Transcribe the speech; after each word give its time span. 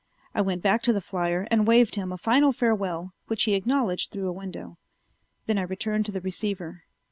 I 0.33 0.41
went 0.41 0.63
back 0.63 0.81
to 0.81 0.93
the 0.93 0.99
flier 0.99 1.47
and 1.51 1.67
waved 1.67 1.93
him 1.93 2.11
a 2.11 2.17
final 2.17 2.51
farewell, 2.51 3.13
which 3.27 3.43
he 3.43 3.53
acknowledged 3.53 4.09
through 4.09 4.29
a 4.29 4.33
window; 4.33 4.79
then 5.45 5.59
I 5.59 5.61
returned 5.61 6.07
to 6.07 6.11
the 6.11 6.21
receiver. 6.21 6.85